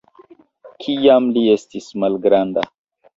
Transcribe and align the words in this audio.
Kiam 0.85 1.27
li 1.35 1.43
estis 1.57 1.91
malgranda. 2.05 2.65